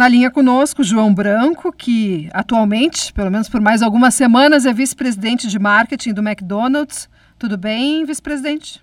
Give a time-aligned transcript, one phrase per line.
[0.00, 5.46] Na linha conosco, João Branco, que atualmente, pelo menos por mais algumas semanas, é vice-presidente
[5.46, 7.06] de marketing do McDonald's.
[7.38, 8.82] Tudo bem, vice-presidente?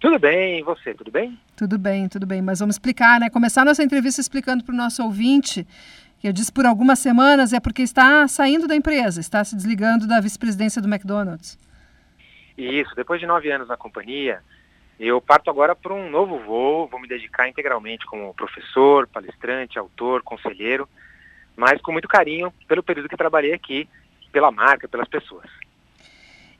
[0.00, 1.38] Tudo bem, e você, tudo bem?
[1.54, 2.40] Tudo bem, tudo bem.
[2.40, 3.28] Mas vamos explicar, né?
[3.28, 5.66] Começar nossa entrevista explicando para o nosso ouvinte,
[6.18, 10.06] que eu disse por algumas semanas, é porque está saindo da empresa, está se desligando
[10.06, 11.58] da vice-presidência do McDonald's.
[12.56, 14.40] Isso, depois de nove anos na companhia,
[14.98, 20.22] eu parto agora para um novo voo, vou me dedicar integralmente como professor, palestrante, autor,
[20.22, 20.88] conselheiro,
[21.56, 23.88] mas com muito carinho pelo período que trabalhei aqui,
[24.32, 25.48] pela marca, pelas pessoas.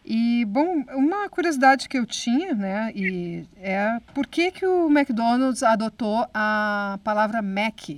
[0.05, 5.63] E, bom, uma curiosidade que eu tinha, né, e é por que, que o McDonald's
[5.63, 7.91] adotou a palavra Mac?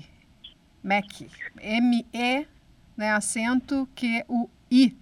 [0.82, 1.20] Mac.
[1.60, 2.46] M-E,
[2.96, 4.96] né, acento Q-U-I.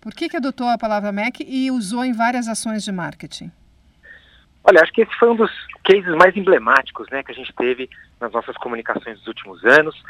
[0.00, 3.52] Por que, que adotou a palavra Mac e usou em várias ações de marketing?
[4.62, 5.50] Olha, acho que esse foi um dos
[5.84, 7.88] cases mais emblemáticos né, que a gente teve
[8.20, 10.00] nas nossas comunicações dos últimos anos.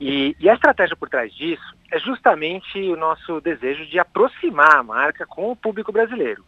[0.00, 4.82] E, e, a estratégia por trás disso é justamente o nosso desejo de aproximar a
[4.82, 6.44] marca com o público brasileiro.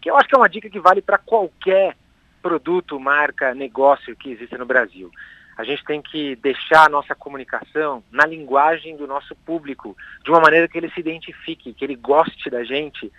[0.00, 1.96] Que eu acho que é uma dica que vale para qualquer
[2.42, 5.10] produto, marca, negócio que existe no Brasil.
[5.56, 10.40] A gente tem que deixar a nossa comunicação na linguagem do nosso público, de uma
[10.40, 13.12] maneira que ele se identifique, que ele goste da gente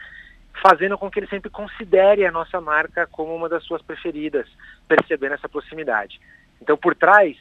[0.62, 4.48] fazendo com que ele sempre considere a nossa marca como uma das suas preferidas,
[4.88, 6.20] percebendo essa proximidade.
[6.62, 7.38] Então, por trás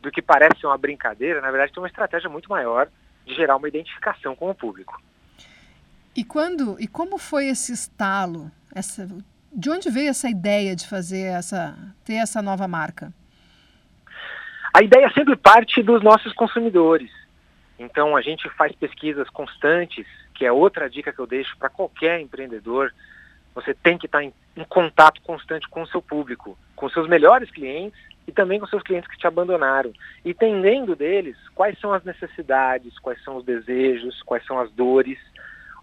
[0.00, 2.88] do que parece uma brincadeira, na verdade, tem uma estratégia muito maior
[3.24, 5.00] de gerar uma identificação com o público.
[6.14, 8.50] E quando e como foi esse estalo?
[8.74, 9.08] Essa,
[9.52, 13.12] de onde veio essa ideia de fazer essa ter essa nova marca?
[14.74, 17.10] A ideia sempre parte dos nossos consumidores.
[17.78, 20.06] Então a gente faz pesquisas constantes
[20.42, 22.92] que é outra dica que eu deixo para qualquer empreendedor,
[23.54, 27.48] você tem que estar em, em, contato constante com o seu público, com seus melhores
[27.48, 29.92] clientes e também com seus clientes que te abandonaram,
[30.24, 35.16] entendendo deles quais são as necessidades, quais são os desejos, quais são as dores,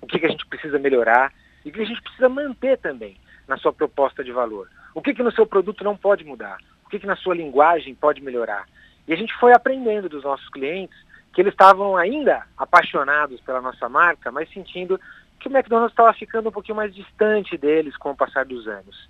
[0.02, 1.32] o que, que a gente precisa melhorar
[1.64, 3.16] e o que a gente precisa manter também
[3.48, 4.68] na sua proposta de valor.
[4.94, 7.96] O que, que no seu produto não pode mudar, o que, que na sua linguagem
[7.96, 8.68] pode melhorar.
[9.08, 10.98] E a gente foi aprendendo dos nossos clientes
[11.34, 15.00] que eles estavam ainda apaixonados pela nossa marca, mas sentindo
[15.40, 19.10] que o McDonald's estava ficando um pouquinho mais distante deles com o passar dos anos.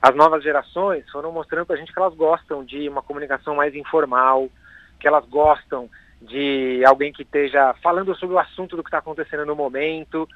[0.00, 3.74] As novas gerações foram mostrando para a gente que elas gostam de uma comunicação mais
[3.74, 4.48] informal,
[4.98, 5.88] que elas gostam
[6.20, 10.28] de alguém que esteja falando sobre o assunto do que está acontecendo no momento,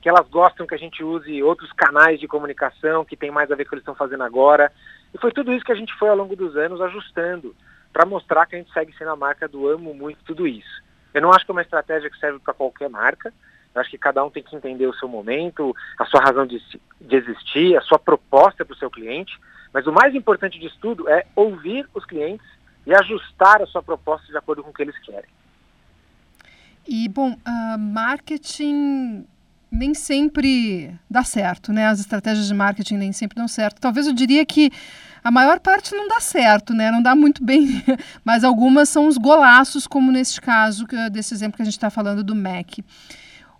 [0.00, 3.54] que elas gostam que a gente use outros canais de comunicação que tem mais a
[3.54, 4.72] ver com o que eles estão fazendo agora.
[5.12, 7.54] E foi tudo isso que a gente foi ao longo dos anos ajustando
[7.92, 10.82] para mostrar que a gente segue sendo a marca do amo muito tudo isso.
[11.12, 13.32] Eu não acho que é uma estratégia que serve para qualquer marca.
[13.74, 16.62] Eu acho que cada um tem que entender o seu momento, a sua razão de,
[17.00, 19.38] de existir, a sua proposta para o seu cliente.
[19.72, 22.46] Mas o mais importante disso tudo é ouvir os clientes
[22.86, 25.30] e ajustar a sua proposta de acordo com o que eles querem.
[26.86, 29.26] E, bom, uh, marketing
[29.70, 31.86] nem sempre dá certo, né?
[31.86, 33.80] As estratégias de marketing nem sempre dão certo.
[33.80, 34.70] Talvez eu diria que
[35.22, 36.90] a maior parte não dá certo, né?
[36.90, 37.84] Não dá muito bem,
[38.24, 42.24] mas algumas são os golaços, como neste caso, desse exemplo que a gente está falando
[42.24, 42.78] do Mac.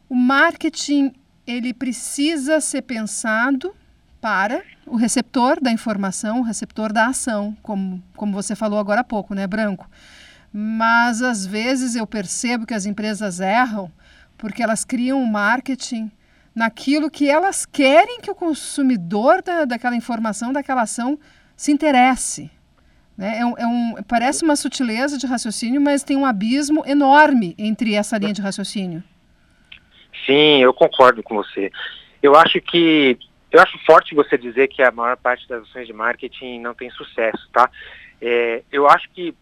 [0.09, 1.13] O marketing,
[1.47, 3.75] ele precisa ser pensado
[4.21, 9.05] para o receptor da informação, o receptor da ação, como, como você falou agora há
[9.05, 9.89] pouco, né, Branco?
[10.53, 13.93] Mas, às vezes, eu percebo que as empresas erram
[14.39, 16.11] porque elas criam um marketing
[16.55, 21.19] naquilo que elas querem que o consumidor da, daquela informação, daquela ação,
[21.57, 22.51] se interesse.
[23.17, 23.41] Né?
[23.41, 27.95] É um, é um, parece uma sutileza de raciocínio, mas tem um abismo enorme entre
[27.95, 29.03] essa linha de raciocínio.
[30.25, 31.71] Sim, eu concordo com você.
[32.23, 33.19] Eu acho que
[33.51, 36.91] eu acho forte você dizer que a maior parte das ações de marketing não tem
[36.91, 37.71] sucesso, tá?
[38.21, 39.35] É, eu acho que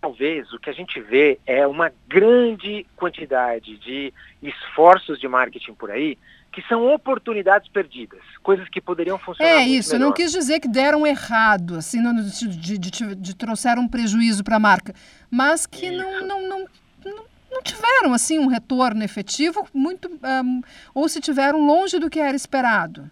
[0.00, 4.12] talvez o que a gente vê é uma grande quantidade de
[4.42, 6.16] esforços de marketing por aí
[6.52, 9.52] que são oportunidades perdidas, coisas que poderiam funcionar.
[9.52, 10.04] É isso, melhor.
[10.04, 13.88] eu não quis dizer que deram errado, assim, no, de, de, de, de trouxeram um
[13.88, 14.92] prejuízo para a marca,
[15.30, 16.66] mas que não, não, não,
[17.04, 20.60] não, não, tiveram assim um retorno efetivo, muito um,
[20.92, 23.08] ou se tiveram longe do que era esperado.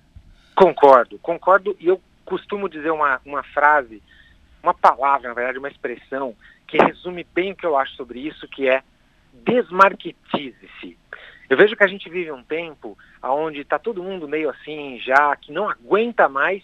[0.56, 4.02] Concordo, concordo, e eu costumo dizer uma, uma frase,
[4.62, 6.34] uma palavra, na verdade, uma expressão,
[6.66, 8.82] que resume bem o que eu acho sobre isso, que é
[9.32, 10.98] desmarketize-se.
[11.48, 15.34] Eu vejo que a gente vive um tempo onde está todo mundo meio assim já,
[15.36, 16.62] que não aguenta mais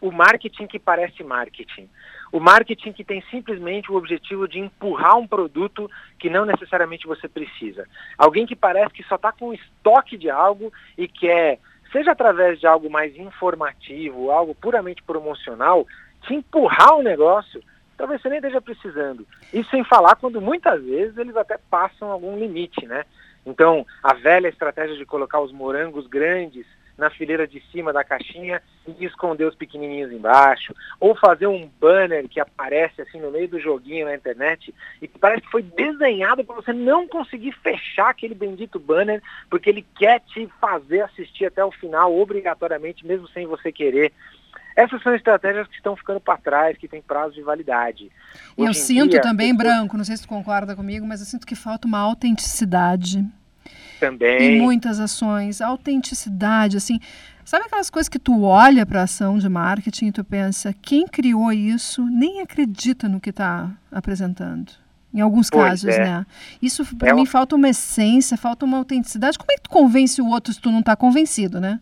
[0.00, 1.88] o marketing que parece marketing.
[2.32, 5.88] O marketing que tem simplesmente o objetivo de empurrar um produto
[6.18, 7.88] que não necessariamente você precisa.
[8.18, 11.60] Alguém que parece que só está com estoque de algo e quer,
[11.92, 15.86] seja através de algo mais informativo, algo puramente promocional,
[16.26, 17.62] te empurrar um negócio
[17.96, 19.26] talvez você nem esteja precisando.
[19.52, 23.04] Isso sem falar quando muitas vezes eles até passam algum limite, né?
[23.46, 26.66] Então, a velha estratégia de colocar os morangos grandes
[26.96, 32.28] na fileira de cima da caixinha e esconder os pequenininhos embaixo, ou fazer um banner
[32.28, 34.72] que aparece assim no meio do joguinho na internet
[35.02, 39.84] e parece que foi desenhado para você não conseguir fechar aquele bendito banner, porque ele
[39.96, 44.12] quer te fazer assistir até o final obrigatoriamente, mesmo sem você querer.
[44.76, 48.10] Essas são estratégias que estão ficando para trás, que têm prazo de validade.
[48.56, 51.46] Hoje eu sinto dia, também, Branco, não sei se tu concorda comigo, mas eu sinto
[51.46, 53.24] que falta uma autenticidade.
[54.00, 54.42] Também.
[54.42, 56.98] Em muitas ações, autenticidade, assim.
[57.44, 61.06] Sabe aquelas coisas que tu olha para a ação de marketing e tu pensa, quem
[61.06, 64.72] criou isso nem acredita no que está apresentando.
[65.12, 65.98] Em alguns pois casos, é.
[66.04, 66.26] né?
[66.60, 67.26] Isso para é mim uma...
[67.26, 69.38] falta uma essência, falta uma autenticidade.
[69.38, 71.78] Como é que tu convence o outro se tu não está convencido, né?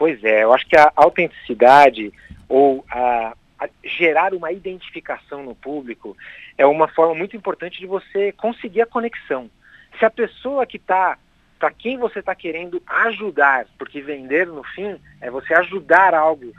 [0.00, 2.10] Pois é, eu acho que a autenticidade
[2.48, 6.16] ou a, a gerar uma identificação no público
[6.56, 9.50] é uma forma muito importante de você conseguir a conexão.
[9.98, 11.18] Se a pessoa que está,
[11.58, 16.50] para quem você está querendo ajudar, porque vender no fim é você ajudar algo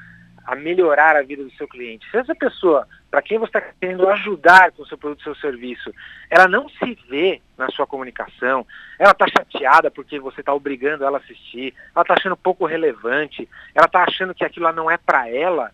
[0.46, 2.10] a melhorar a vida do seu cliente.
[2.10, 5.94] Se essa pessoa, para quem você está querendo ajudar com o seu produto, seu serviço,
[6.30, 8.66] ela não se vê na sua comunicação,
[8.98, 13.48] ela está chateada porque você está obrigando ela a assistir, ela está achando pouco relevante,
[13.76, 15.72] ela está achando que aquilo lá não é para ela,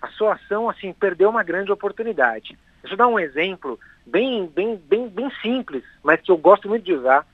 [0.00, 2.58] a sua ação assim perdeu uma grande oportunidade.
[2.82, 6.84] Deixa eu dar um exemplo bem, bem, bem, bem simples, mas que eu gosto muito
[6.84, 7.26] de usar,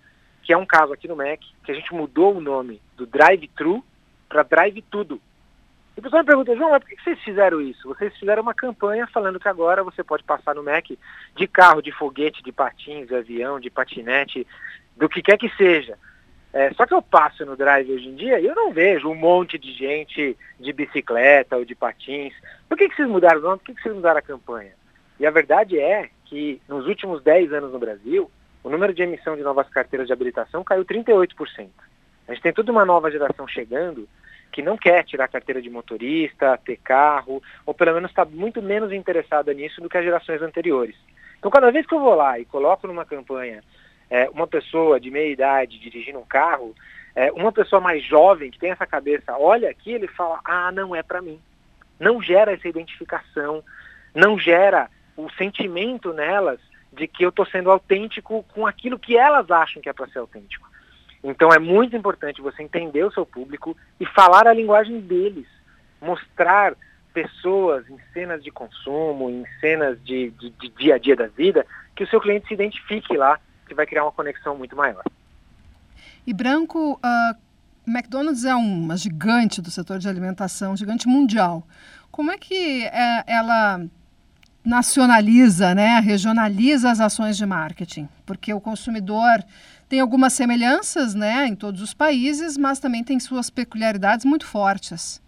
[0.43, 3.85] que é um caso aqui no Mac, que a gente mudou o nome do Drive-Thru
[4.29, 5.21] para Drive Tudo.
[5.97, 7.89] E o pessoal me pergunta, João, mas por que vocês fizeram isso?
[7.89, 10.87] Vocês fizeram uma campanha falando que agora você pode passar no Mac
[11.35, 14.47] de carro, de foguete, de patins, de avião, de patinete,
[14.97, 15.99] do que quer que seja.
[16.53, 19.15] É, só que eu passo no drive hoje em dia e eu não vejo um
[19.15, 22.35] monte de gente de bicicleta ou de patins.
[22.69, 23.59] Por que, que vocês mudaram o nome?
[23.59, 24.73] Por que, que vocês mudaram a campanha?
[25.19, 28.31] E a verdade é que nos últimos 10 anos no Brasil,
[28.65, 31.69] o número de emissão de novas carteiras de habilitação caiu 38%.
[32.27, 34.09] A gente tem toda uma nova geração chegando
[34.51, 38.93] que não quer tirar carteira de motorista, ter carro, ou pelo menos está muito menos
[38.93, 40.97] interessada nisso do que as gerações anteriores.
[41.39, 43.63] Então, cada vez que eu vou lá e coloco numa campanha
[44.11, 46.75] é, uma pessoa de meia idade dirigindo um carro,
[47.15, 50.95] é, uma pessoa mais jovem que tem essa cabeça, olha aqui, ele fala, ah, não
[50.95, 51.41] é para mim.
[51.99, 53.63] Não gera essa identificação,
[54.15, 56.61] não gera o sentimento nelas
[56.93, 60.19] de que eu estou sendo autêntico com aquilo que elas acham que é para ser
[60.19, 60.69] autêntico.
[61.23, 65.47] Então é muito importante você entender o seu público e falar a linguagem deles,
[66.01, 66.75] mostrar
[67.13, 71.67] pessoas em cenas de consumo, em cenas de, de, de dia a dia da vida,
[71.95, 75.03] que o seu cliente se identifique lá, que vai criar uma conexão muito maior.
[76.27, 77.37] E Branco, uh,
[77.87, 81.67] McDonald's é uma gigante do setor de alimentação, gigante mundial.
[82.11, 83.85] Como é que é, ela
[84.65, 88.09] nacionaliza, né, regionaliza as ações de marketing?
[88.27, 89.43] Porque o consumidor
[89.89, 95.23] tem algumas semelhanças né, em todos os países, mas também tem suas peculiaridades muito fortes.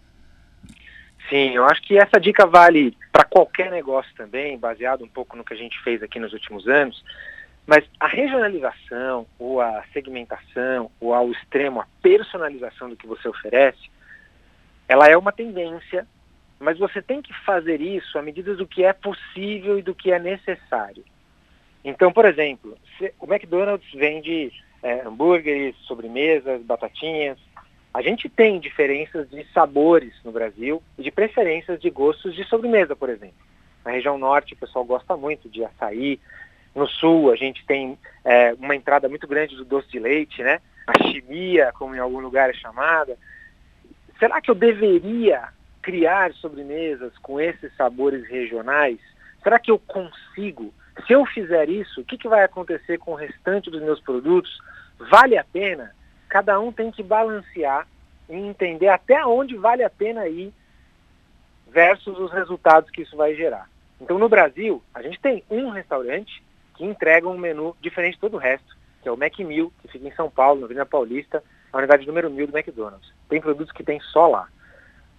[1.29, 5.43] Sim, eu acho que essa dica vale para qualquer negócio também, baseado um pouco no
[5.43, 7.03] que a gente fez aqui nos últimos anos.
[7.65, 13.89] Mas a regionalização, ou a segmentação, ou ao extremo a personalização do que você oferece,
[14.87, 16.05] ela é uma tendência,
[16.63, 20.11] mas você tem que fazer isso à medida do que é possível e do que
[20.11, 21.03] é necessário.
[21.83, 22.77] Então, por exemplo,
[23.19, 24.51] o McDonald's vende
[24.81, 27.37] é, hambúrgueres, sobremesas, batatinhas.
[27.93, 32.95] A gente tem diferenças de sabores no Brasil e de preferências de gostos de sobremesa,
[32.95, 33.35] por exemplo.
[33.83, 36.19] Na região norte, o pessoal gosta muito de açaí.
[36.73, 40.59] No sul, a gente tem é, uma entrada muito grande do doce de leite, né?
[40.87, 43.17] A chimia, como em algum lugar é chamada.
[44.17, 45.49] Será que eu deveria
[45.83, 48.99] criar sobremesas com esses sabores regionais?
[49.43, 50.73] Será que eu consigo?
[51.05, 54.57] Se eu fizer isso, o que, que vai acontecer com o restante dos meus produtos?
[55.11, 55.93] Vale a pena?
[56.29, 57.85] Cada um tem que balancear
[58.29, 60.53] e entender até onde vale a pena ir
[61.67, 63.69] versus os resultados que isso vai gerar.
[63.99, 66.41] Então, no Brasil, a gente tem um restaurante
[66.75, 70.07] que entrega um menu diferente de todo o resto, que é o Mac que fica
[70.07, 73.11] em São Paulo, na Avenida Paulista, a unidade número 1000 do McDonald's.
[73.27, 74.47] Tem produtos que tem só lá.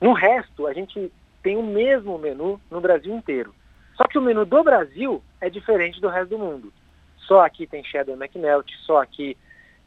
[0.04, 1.10] No resto, a gente
[1.42, 3.54] tem o mesmo menu no Brasil inteiro.
[3.94, 6.70] Só que o menu do Brasil é diferente do resto do mundo.
[7.16, 9.34] Só aqui tem cheddar McMelt, só aqui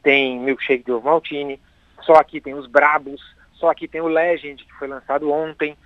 [0.02, 1.08] tem milkshake de ovo
[2.02, 3.22] só aqui tem os Brabos,
[3.52, 5.76] só aqui tem o Legend, que foi lançado ontem.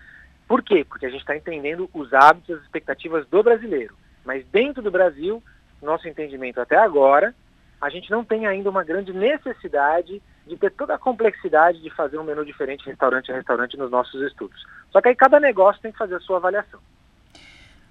[0.49, 0.83] Por quê?
[0.83, 3.95] Porque a gente está entendendo os hábitos as expectativas do brasileiro.
[4.25, 5.43] Mas dentro do Brasil,
[5.83, 7.35] nosso entendimento até agora,
[7.79, 12.19] a gente não tem ainda uma grande necessidade de ter toda a complexidade de fazer
[12.19, 14.61] um menu diferente restaurante a restaurante nos nossos estudos.
[14.91, 16.81] Só que aí cada negócio tem que fazer a sua avaliação.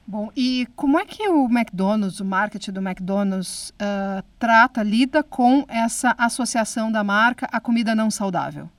[0.05, 5.65] Bom, e como é que o McDonald's, o marketing do McDonald's, uh, trata, lida com
[5.69, 8.69] essa associação da marca à comida não saudável?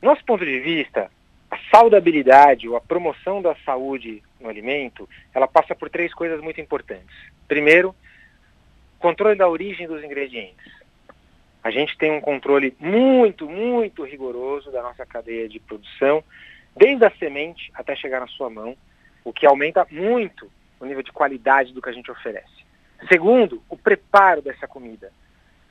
[0.00, 1.10] Nosso ponto de vista,
[1.50, 6.60] a saudabilidade ou a promoção da saúde no alimento, ela passa por três coisas muito
[6.60, 7.16] importantes.
[7.48, 7.94] Primeiro,
[8.98, 10.77] controle da origem dos ingredientes.
[11.62, 16.22] A gente tem um controle muito, muito rigoroso da nossa cadeia de produção,
[16.76, 18.76] desde a semente até chegar na sua mão
[19.24, 20.50] o que aumenta muito
[20.80, 22.64] o nível de qualidade do que a gente oferece.
[23.10, 25.12] Segundo, o preparo dessa comida.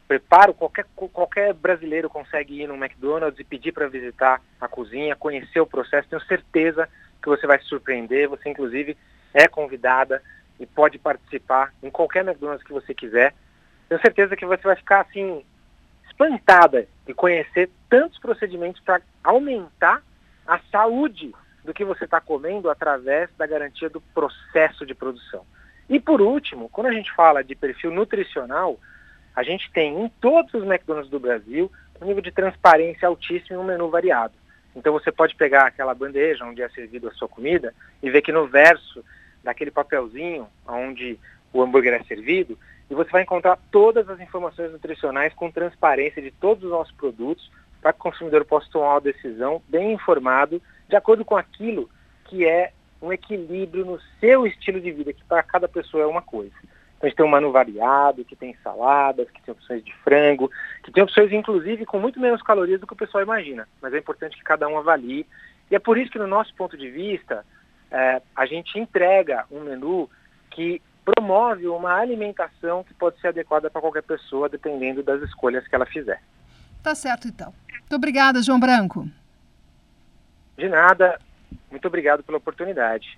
[0.08, 5.60] Preparo, qualquer, qualquer brasileiro consegue ir no McDonald's e pedir para visitar a cozinha, conhecer
[5.60, 6.08] o processo.
[6.08, 6.88] Tenho certeza
[7.22, 8.29] que você vai se surpreender.
[8.29, 8.96] Você, inclusive,
[9.34, 10.22] é convidada
[10.60, 13.34] e pode participar em qualquer McDonald's que você quiser.
[13.89, 15.44] Tenho certeza que você vai ficar, assim,
[16.17, 20.01] espantada de conhecer tantos procedimentos para aumentar
[20.47, 21.31] a saúde
[21.63, 25.45] do que você está comendo através da garantia do processo de produção.
[25.88, 28.79] E por último, quando a gente fala de perfil nutricional,
[29.36, 31.71] a gente tem em todos os McDonald's do Brasil
[32.01, 34.33] um nível de transparência altíssimo e um menu variado.
[34.75, 38.31] Então você pode pegar aquela bandeja onde é servido a sua comida e ver que
[38.31, 39.03] no verso
[39.43, 41.19] daquele papelzinho onde
[41.53, 42.57] o hambúrguer é servido,
[42.89, 47.51] e você vai encontrar todas as informações nutricionais com transparência de todos os nossos produtos,
[47.82, 51.89] para que o consumidor possa tomar uma decisão bem informado, de acordo com aquilo
[52.25, 56.22] que é um equilíbrio no seu estilo de vida, que para cada pessoa é uma
[56.22, 56.53] coisa.
[56.98, 60.50] Então a gente tem um menu variado, que tem saladas, que tem opções de frango,
[60.84, 63.67] que tem opções inclusive com muito menos calorias do que o pessoal imagina.
[63.82, 65.25] Mas é importante que cada um avalie.
[65.70, 67.46] E é por isso que no nosso ponto de vista,
[67.91, 70.10] é, a gente entrega um menu
[70.50, 75.73] que promove uma alimentação que pode ser adequada para qualquer pessoa, dependendo das escolhas que
[75.73, 76.21] ela fizer.
[76.83, 77.53] Tá certo, então.
[77.71, 79.07] Muito obrigada, João Branco.
[80.57, 81.17] De nada.
[81.71, 83.17] Muito obrigado pela oportunidade.